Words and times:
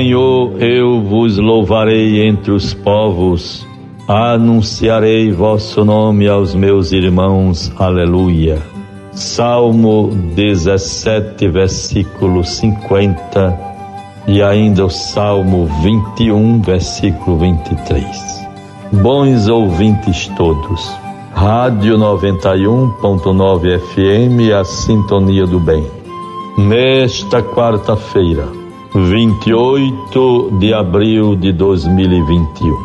Senhor, 0.00 0.62
eu 0.62 1.02
vos 1.02 1.36
louvarei 1.36 2.26
entre 2.26 2.52
os 2.52 2.72
povos, 2.72 3.68
anunciarei 4.08 5.30
vosso 5.30 5.84
nome 5.84 6.26
aos 6.26 6.54
meus 6.54 6.90
irmãos. 6.90 7.70
Aleluia. 7.76 8.62
Salmo 9.12 10.08
17, 10.34 11.46
versículo 11.48 12.42
50 12.42 13.60
e 14.26 14.42
ainda 14.42 14.86
o 14.86 14.88
Salmo 14.88 15.68
21, 15.82 16.62
versículo 16.62 17.36
23. 17.36 18.48
Bons 19.02 19.48
ouvintes 19.48 20.28
todos. 20.28 20.90
Rádio 21.34 21.98
91.9 21.98 23.78
FM, 23.78 24.50
a 24.58 24.64
sintonia 24.64 25.46
do 25.46 25.60
bem. 25.60 25.84
Nesta 26.56 27.42
quarta-feira, 27.42 28.59
28 28.92 30.58
de 30.58 30.74
abril 30.74 31.36
de 31.36 31.52
2021. 31.52 32.76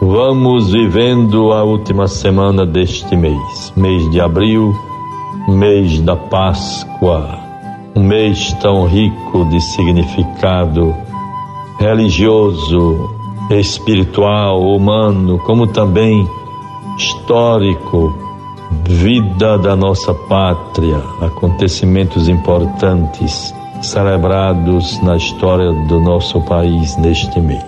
Vamos 0.00 0.70
vivendo 0.70 1.52
a 1.52 1.64
última 1.64 2.06
semana 2.06 2.64
deste 2.64 3.16
mês, 3.16 3.72
mês 3.76 4.08
de 4.12 4.20
abril, 4.20 4.72
mês 5.48 6.00
da 6.02 6.14
Páscoa, 6.14 7.36
um 7.96 8.04
mês 8.04 8.52
tão 8.62 8.86
rico 8.86 9.44
de 9.46 9.60
significado 9.60 10.94
religioso, 11.80 13.10
espiritual, 13.50 14.62
humano, 14.62 15.36
como 15.40 15.66
também 15.66 16.28
histórico, 16.96 18.16
vida 18.84 19.58
da 19.58 19.74
nossa 19.74 20.14
pátria, 20.14 21.02
acontecimentos 21.20 22.28
importantes 22.28 23.52
celebrados 23.82 25.00
na 25.02 25.16
história 25.16 25.72
do 25.88 26.00
nosso 26.00 26.40
país 26.42 26.96
neste 26.96 27.40
mês. 27.40 27.64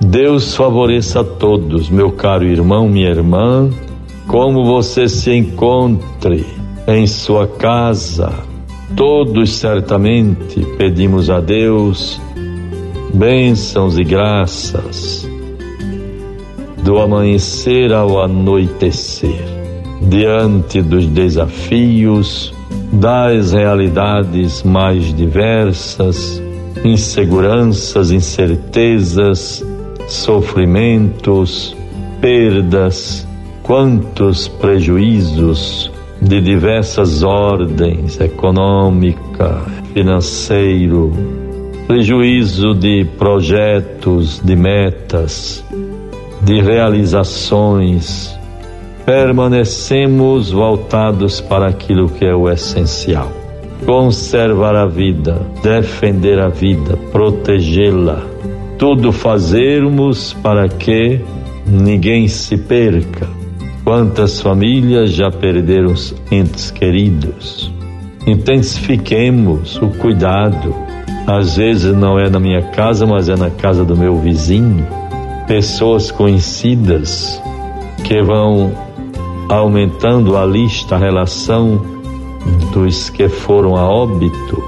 Deus 0.00 0.54
favoreça 0.54 1.20
a 1.20 1.24
todos, 1.24 1.88
meu 1.88 2.12
caro 2.12 2.44
irmão, 2.44 2.88
minha 2.88 3.10
irmã, 3.10 3.70
como 4.26 4.64
você 4.64 5.08
se 5.08 5.32
encontre 5.32 6.46
em 6.86 7.06
sua 7.06 7.46
casa. 7.46 8.32
Todos 8.96 9.54
certamente 9.54 10.60
pedimos 10.76 11.30
a 11.30 11.40
Deus 11.40 12.20
bênçãos 13.14 13.96
e 13.96 14.04
graças 14.04 15.28
do 16.82 16.98
amanhecer 16.98 17.92
ao 17.92 18.20
anoitecer, 18.20 19.42
diante 20.02 20.82
dos 20.82 21.06
desafios, 21.06 22.53
das 22.94 23.52
realidades 23.52 24.62
mais 24.62 25.14
diversas, 25.14 26.42
inseguranças, 26.84 28.10
incertezas, 28.10 29.64
sofrimentos, 30.06 31.76
perdas, 32.20 33.26
quantos 33.62 34.46
prejuízos 34.46 35.90
de 36.20 36.40
diversas 36.40 37.22
ordens 37.22 38.20
econômica, 38.20 39.60
financeiro, 39.92 41.12
prejuízo 41.86 42.74
de 42.74 43.04
projetos, 43.18 44.40
de 44.42 44.54
metas, 44.54 45.64
de 46.42 46.60
realizações, 46.60 48.38
permanecemos 49.04 50.50
voltados 50.50 51.40
para 51.40 51.68
aquilo 51.68 52.08
que 52.08 52.24
é 52.24 52.34
o 52.34 52.48
essencial. 52.50 53.30
Conservar 53.84 54.74
a 54.74 54.86
vida, 54.86 55.40
defender 55.62 56.38
a 56.38 56.48
vida, 56.48 56.96
protegê-la. 57.12 58.22
Tudo 58.78 59.12
fazermos 59.12 60.32
para 60.42 60.68
que 60.68 61.20
ninguém 61.66 62.28
se 62.28 62.56
perca. 62.56 63.28
Quantas 63.84 64.40
famílias 64.40 65.12
já 65.12 65.30
perderam 65.30 65.92
os 65.92 66.14
entes 66.30 66.70
queridos? 66.70 67.70
Intensifiquemos 68.26 69.76
o 69.82 69.88
cuidado. 69.88 70.74
Às 71.26 71.56
vezes 71.56 71.94
não 71.94 72.18
é 72.18 72.30
na 72.30 72.40
minha 72.40 72.62
casa, 72.62 73.06
mas 73.06 73.28
é 73.28 73.36
na 73.36 73.50
casa 73.50 73.84
do 73.84 73.94
meu 73.94 74.16
vizinho. 74.16 74.86
Pessoas 75.46 76.10
conhecidas 76.10 77.40
que 78.02 78.22
vão 78.22 78.83
aumentando 79.48 80.36
a 80.36 80.44
lista, 80.44 80.96
a 80.96 80.98
relação 80.98 81.80
dos 82.72 83.10
que 83.10 83.28
foram 83.28 83.76
a 83.76 83.88
óbito 83.88 84.62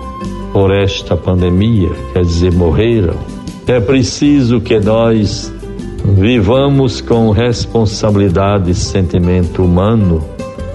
por 0.53 0.71
esta 0.71 1.17
pandemia, 1.17 1.91
quer 2.13 2.23
dizer, 2.23 2.53
morreram. 2.53 3.17
É 3.67 3.81
preciso 3.81 4.61
que 4.61 4.79
nós 4.79 5.53
vivamos 6.05 7.01
com 7.01 7.31
responsabilidade 7.31 8.71
e 8.71 8.75
sentimento 8.75 9.63
humano 9.65 10.23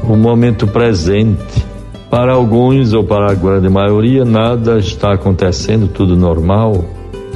o 0.03 0.15
momento 0.15 0.67
presente. 0.67 1.65
Para 2.09 2.33
alguns 2.33 2.93
ou 2.93 3.03
para 3.03 3.31
a 3.31 3.33
grande 3.33 3.69
maioria, 3.69 4.25
nada 4.25 4.77
está 4.77 5.13
acontecendo, 5.13 5.87
tudo 5.87 6.17
normal. 6.17 6.83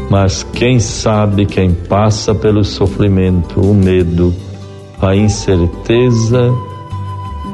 Mas 0.10 0.44
quem 0.44 0.80
sabe, 0.80 1.46
quem 1.46 1.72
passa 1.72 2.36
pelo 2.36 2.64
sofrimento, 2.64 3.62
o 3.62 3.74
medo, 3.74 4.34
a 5.02 5.16
incerteza, 5.16 6.54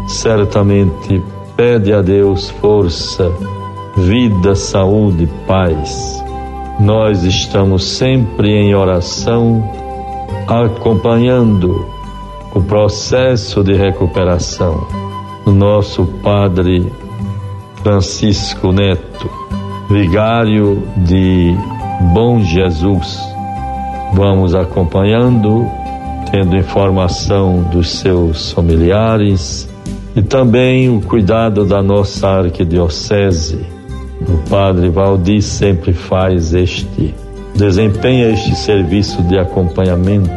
certamente 0.07 1.21
pede 1.55 1.93
a 1.93 2.01
Deus 2.01 2.49
força, 2.49 3.31
vida, 3.97 4.55
saúde, 4.55 5.27
paz. 5.47 6.23
Nós 6.79 7.23
estamos 7.23 7.83
sempre 7.83 8.49
em 8.49 8.73
oração, 8.73 9.63
acompanhando 10.47 11.85
o 12.53 12.61
processo 12.61 13.63
de 13.63 13.73
recuperação 13.73 14.87
do 15.45 15.51
nosso 15.51 16.05
Padre 16.23 16.91
Francisco 17.83 18.71
Neto, 18.71 19.29
vigário 19.89 20.83
de 20.97 21.55
Bom 22.13 22.39
Jesus. 22.39 23.19
Vamos 24.13 24.53
acompanhando 24.53 25.80
tendo 26.29 26.55
informação 26.55 27.63
dos 27.63 27.89
seus 27.89 28.51
familiares 28.51 29.67
e 30.15 30.21
também 30.21 30.89
o 30.89 31.01
cuidado 31.01 31.65
da 31.65 31.81
nossa 31.81 32.27
arquidiocese. 32.27 33.65
O 34.21 34.49
padre 34.49 34.89
Valdir 34.89 35.41
sempre 35.41 35.93
faz 35.93 36.53
este, 36.53 37.15
desempenha 37.55 38.29
este 38.29 38.55
serviço 38.55 39.21
de 39.23 39.37
acompanhamento, 39.39 40.29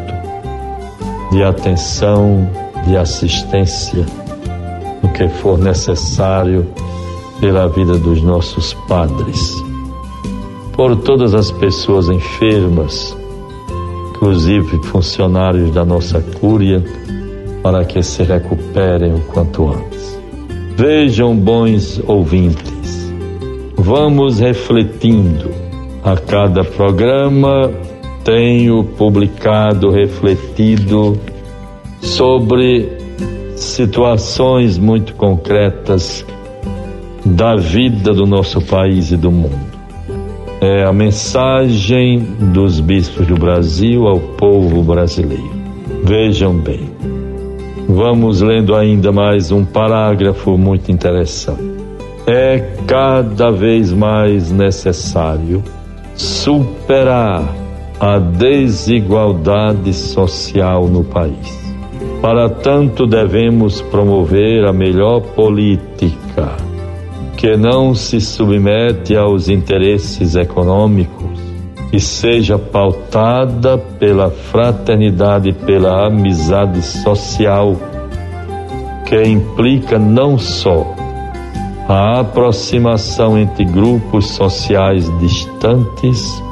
de 1.31 1.43
atenção, 1.43 2.49
de 2.87 2.97
assistência, 2.97 4.07
no 5.03 5.09
que 5.11 5.29
for 5.29 5.59
necessário 5.59 6.67
pela 7.41 7.69
vida 7.69 7.99
dos 7.99 8.23
nossos 8.23 8.73
padres. 8.89 9.55
Por 10.73 10.97
todas 10.97 11.35
as 11.35 11.51
pessoas 11.51 12.09
enfermas, 12.09 13.17
inclusive 14.25 14.83
funcionários 14.85 15.71
da 15.71 15.85
nossa 15.85 16.19
cúria, 16.41 16.83
para 17.63 17.85
que 17.85 18.03
se 18.03 18.23
recuperem 18.23 19.13
o 19.13 19.21
quanto 19.21 19.69
antes. 19.69 20.19
Vejam, 20.75 21.37
bons 21.37 22.03
ouvintes, 22.07 23.13
vamos 23.77 24.39
refletindo. 24.39 25.51
A 26.03 26.17
cada 26.17 26.65
programa 26.65 27.71
tenho 28.25 28.83
publicado, 28.83 29.91
refletido 29.91 31.19
sobre 32.01 32.91
situações 33.57 34.79
muito 34.79 35.15
concretas 35.15 36.25
da 37.27 37.57
vida 37.57 38.15
do 38.15 38.27
nosso 38.27 38.61
país 38.63 39.13
e 39.13 39.17
do 39.19 39.31
mundo 39.31 39.74
é 40.65 40.83
a 40.83 40.93
mensagem 40.95 42.21
dos 42.21 42.81
bispos 42.81 43.27
do 43.27 43.35
Brasil 43.35 44.07
ao 44.07 44.19
povo 44.19 44.83
brasileiro. 44.83 45.53
Vejam 46.05 46.57
bem, 46.57 46.89
vamos 47.87 48.41
lendo 48.41 48.75
ainda 48.75 49.13
mais 49.13 49.53
um 49.53 49.63
parágrafo 49.63 50.57
muito 50.57 50.91
interessante. 50.91 51.63
É 52.27 52.59
cada 52.87 53.51
vez 53.51 53.93
mais 53.93 54.51
necessário 54.51 55.63
superar 56.15 57.47
a 58.01 58.19
desigualdade 58.19 59.93
social 59.93 60.89
no 60.89 61.05
país. 61.05 61.63
Para 62.23 62.49
tanto, 62.49 63.07
devemos 63.07 63.83
promover 63.83 64.65
a 64.65 64.73
melhor 64.73 65.21
política 65.21 66.57
que 67.45 67.59
não 67.59 67.95
se 67.95 68.23
submete 68.23 69.15
aos 69.15 69.51
interesses 69.51 70.35
econômicos 70.35 71.39
e 71.93 72.01
seja 72.01 72.59
pautada 72.59 73.77
pela 73.77 74.31
fraternidade 74.31 75.51
e 75.51 75.53
pela 75.53 76.07
amizade 76.07 76.81
social, 76.81 77.77
que 79.05 79.23
implica 79.25 79.99
não 79.99 80.39
só 80.39 80.87
a 81.87 82.21
aproximação 82.21 83.37
entre 83.39 83.67
grupos 83.67 84.31
sociais 84.31 85.13
distantes, 85.19 86.43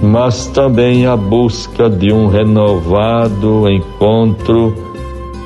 mas 0.00 0.46
também 0.46 1.04
a 1.04 1.16
busca 1.16 1.90
de 1.90 2.12
um 2.12 2.28
renovado 2.28 3.68
encontro 3.68 4.72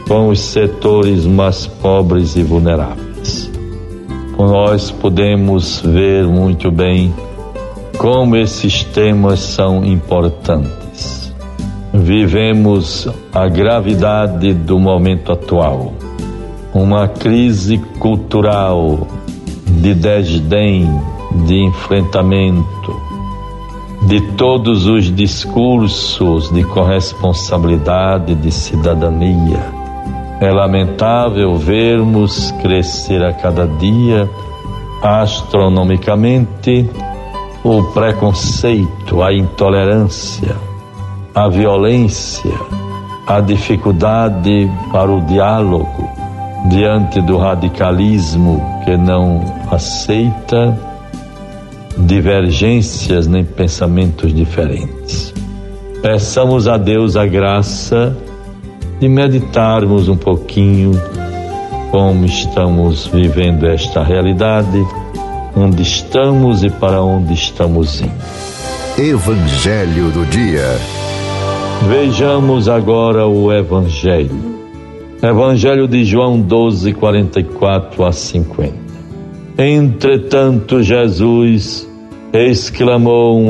com 0.07 0.29
os 0.29 0.39
setores 0.39 1.25
mais 1.25 1.67
pobres 1.67 2.37
e 2.37 2.43
vulneráveis. 2.43 3.04
Nós 4.47 4.91
podemos 4.91 5.81
ver 5.81 6.27
muito 6.27 6.71
bem 6.71 7.15
como 7.97 8.37
esses 8.37 8.85
temas 8.85 9.41
são 9.41 9.83
importantes. 9.83 11.33
Vivemos 11.95 13.09
a 13.33 13.49
gravidade 13.49 14.53
do 14.53 14.79
momento 14.79 15.33
atual, 15.33 15.95
uma 16.75 17.09
crise 17.09 17.79
cultural 17.99 19.09
de 19.67 19.95
desdém, 19.95 20.91
de 21.47 21.65
enfrentamento, 21.65 23.01
de 24.07 24.21
todos 24.33 24.87
os 24.87 25.11
discursos 25.11 26.53
de 26.53 26.63
corresponsabilidade, 26.65 28.35
de 28.35 28.53
cidadania. 28.53 29.84
É 30.41 30.51
lamentável 30.51 31.57
vermos 31.57 32.51
crescer 32.63 33.25
a 33.25 33.33
cada 33.33 33.67
dia 33.67 34.29
astronomicamente 35.03 36.89
o 37.63 37.83
preconceito, 37.93 39.23
a 39.23 39.33
intolerância, 39.33 40.57
a 41.35 41.49
violência, 41.49 42.53
a 43.27 43.41
dificuldade 43.41 44.71
para 44.93 45.11
o 45.11 45.21
diálogo 45.23 46.09
diante 46.69 47.21
do 47.21 47.37
radicalismo 47.37 48.63
que 48.85 48.97
não 48.97 49.45
aceita 49.71 50.79
divergências 51.99 53.27
nem 53.27 53.45
pensamentos 53.45 54.33
diferentes. 54.33 55.33
Peçamos 56.03 56.67
a 56.67 56.77
Deus 56.77 57.17
a 57.17 57.27
graça 57.27 58.17
de 59.01 59.09
meditarmos 59.09 60.09
um 60.09 60.17
pouquinho 60.17 60.93
como 61.91 62.25
estamos 62.25 63.07
vivendo 63.07 63.67
esta 63.67 64.03
realidade, 64.03 64.85
onde 65.57 65.83
estamos 65.83 66.65
e 66.65 66.71
para 66.71 67.01
onde 67.03 67.35
estamos 67.35 68.01
indo. 68.01 68.13
Evangelho 68.99 70.11
do 70.11 70.25
Dia. 70.27 70.77
Vejamos 71.89 72.69
agora 72.69 73.27
o 73.27 73.53
Evangelho. 73.53 74.55
Evangelho 75.23 75.87
de 75.87 76.05
João 76.05 76.41
12, 76.41 76.93
44 76.95 78.05
a 78.05 78.13
50. 78.13 78.75
Entretanto, 79.57 80.83
Jesus 80.83 81.89
exclamou 82.33 83.41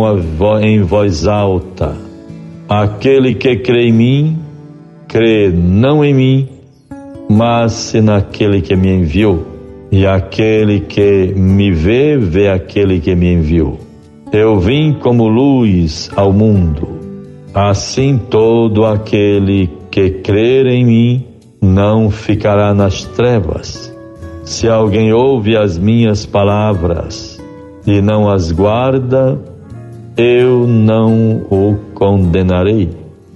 em 0.61 0.83
voz 0.83 1.27
alta: 1.27 1.97
Aquele 2.69 3.35
que 3.35 3.57
crê 3.57 3.89
em 3.89 3.93
mim, 3.93 4.44
crê 5.15 5.49
não 5.49 6.05
em 6.05 6.13
mim, 6.13 6.49
mas 7.31 7.95
naquele 7.95 8.61
que 8.61 8.75
me 8.75 8.91
enviou. 8.91 9.47
E 9.91 10.05
aquele 10.07 10.81
que 10.81 11.33
me 11.37 11.71
vê, 11.71 12.19
vê 12.19 12.49
aquele 12.49 13.01
que 13.01 13.15
me 13.15 13.33
enviou. 13.33 13.79
Eu 14.33 14.59
vim 14.59 14.93
como 14.93 15.29
luz 15.29 16.11
ao 16.17 16.33
mundo. 16.33 16.89
Assim 17.55 18.19
todo 18.29 18.85
aquele 18.85 19.71
que 19.91 20.11
crer 20.11 20.67
em 20.67 20.85
mim 20.85 21.25
não 21.63 22.11
ficará 22.11 22.75
nas 22.75 23.05
trevas 23.05 23.95
se 24.45 24.69
alguém 24.69 25.13
ouve 25.13 25.57
as 25.57 25.79
minhas 25.79 26.27
palavras 26.27 27.43
e 27.87 28.03
não 28.03 28.31
as 28.31 28.53
guarda, 28.53 29.41
eu 30.17 30.67
não 30.67 31.47
o 31.51 31.77
condenarei, 31.95 32.91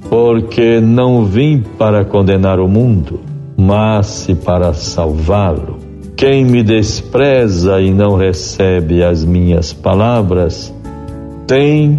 porque 0.09 0.81
não 0.81 1.25
vim 1.25 1.63
para 1.79 2.05
condenar 2.05 2.59
o 2.59 2.69
mundo, 2.69 3.21
mas 3.57 4.29
para 4.45 4.73
salvá-lo. 4.73 5.79
Quem 6.17 6.45
me 6.45 6.63
despreza 6.63 7.81
e 7.81 7.93
não 7.93 8.17
recebe 8.17 9.05
as 9.05 9.25
minhas 9.25 9.73
palavras, 9.73 10.75
tem 11.47 11.99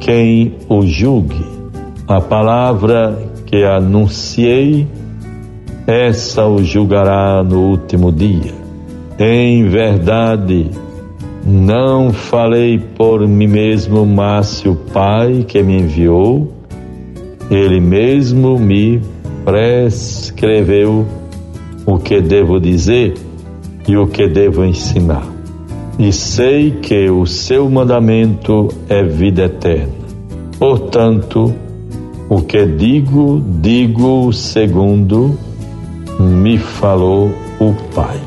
quem 0.00 0.54
o 0.68 0.82
julgue. 0.82 1.46
A 2.06 2.20
palavra 2.20 3.16
que 3.46 3.64
anunciei 3.64 4.88
essa 5.86 6.46
o 6.46 6.62
julgará 6.64 7.42
no 7.44 7.60
último 7.70 8.10
dia. 8.10 8.54
Em 9.18 9.68
verdade, 9.68 10.70
não 11.44 12.12
falei 12.12 12.78
por 12.78 13.26
mim 13.26 13.46
mesmo, 13.46 14.04
mas 14.04 14.46
se 14.48 14.68
o 14.68 14.74
Pai 14.74 15.44
que 15.46 15.62
me 15.62 15.80
enviou, 15.80 16.57
ele 17.50 17.80
mesmo 17.80 18.58
me 18.58 19.00
prescreveu 19.44 21.06
o 21.86 21.98
que 21.98 22.20
devo 22.20 22.60
dizer 22.60 23.14
e 23.86 23.96
o 23.96 24.06
que 24.06 24.28
devo 24.28 24.64
ensinar. 24.64 25.26
E 25.98 26.12
sei 26.12 26.70
que 26.70 27.08
o 27.10 27.26
seu 27.26 27.68
mandamento 27.68 28.68
é 28.88 29.02
vida 29.02 29.44
eterna. 29.44 29.92
Portanto, 30.58 31.54
o 32.28 32.42
que 32.42 32.66
digo, 32.66 33.42
digo 33.60 34.32
segundo 34.32 35.38
me 36.20 36.58
falou 36.58 37.30
o 37.58 37.72
Pai. 37.94 38.20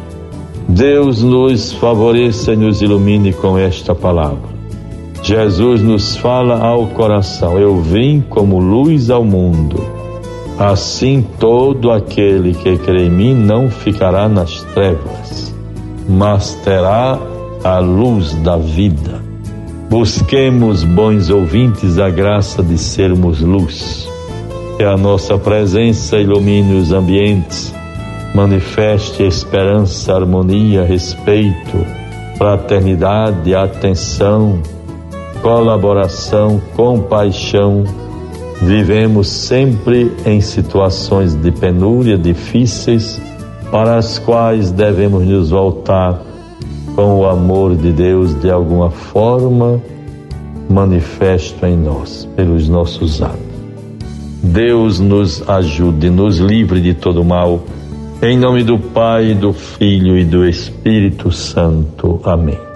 Deus 0.67 1.21
nos 1.21 1.73
favoreça 1.73 2.53
e 2.53 2.55
nos 2.55 2.81
ilumine 2.81 3.33
com 3.33 3.57
esta 3.57 3.93
palavra. 3.93 4.50
Jesus 5.23 5.81
nos 5.81 6.17
fala 6.17 6.59
ao 6.59 6.87
coração: 6.87 7.59
Eu 7.59 7.79
vim 7.79 8.21
como 8.21 8.59
luz 8.59 9.09
ao 9.09 9.23
mundo. 9.23 9.83
Assim 10.57 11.25
todo 11.39 11.91
aquele 11.91 12.53
que 12.53 12.77
crê 12.77 13.07
em 13.07 13.09
mim 13.09 13.33
não 13.33 13.69
ficará 13.69 14.29
nas 14.29 14.61
trevas, 14.73 15.55
mas 16.07 16.53
terá 16.63 17.17
a 17.63 17.79
luz 17.79 18.33
da 18.35 18.57
vida. 18.57 19.21
Busquemos, 19.89 20.83
bons 20.83 21.29
ouvintes, 21.29 21.97
a 21.97 22.09
graça 22.09 22.61
de 22.61 22.77
sermos 22.77 23.41
luz. 23.41 24.07
Que 24.77 24.83
a 24.83 24.95
nossa 24.95 25.37
presença 25.37 26.17
ilumine 26.17 26.77
os 26.79 26.91
ambientes 26.91 27.73
manifeste 28.33 29.23
esperança, 29.23 30.13
harmonia, 30.13 30.83
respeito, 30.83 31.85
fraternidade, 32.37 33.53
atenção, 33.53 34.61
colaboração, 35.41 36.61
compaixão. 36.75 37.83
Vivemos 38.61 39.27
sempre 39.27 40.11
em 40.25 40.39
situações 40.39 41.33
de 41.33 41.51
penúria 41.51 42.17
difíceis, 42.17 43.19
para 43.71 43.97
as 43.97 44.19
quais 44.19 44.71
devemos 44.71 45.25
nos 45.25 45.49
voltar 45.49 46.21
com 46.95 47.19
o 47.19 47.25
amor 47.25 47.75
de 47.75 47.91
Deus 47.91 48.39
de 48.39 48.51
alguma 48.51 48.91
forma 48.91 49.81
manifesto 50.69 51.65
em 51.65 51.77
nós, 51.77 52.27
pelos 52.35 52.69
nossos 52.69 53.21
atos. 53.21 53.39
Deus 54.43 54.99
nos 54.99 55.47
ajude, 55.49 56.09
nos 56.09 56.37
livre 56.37 56.81
de 56.81 56.93
todo 56.93 57.23
mal 57.23 57.61
em 58.23 58.37
nome 58.37 58.63
do 58.63 58.77
Pai, 58.77 59.33
do 59.33 59.51
Filho 59.51 60.15
e 60.15 60.23
do 60.23 60.47
Espírito 60.47 61.31
Santo. 61.31 62.21
Amém. 62.23 62.70